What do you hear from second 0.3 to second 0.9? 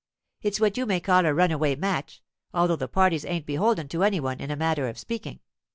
It's what you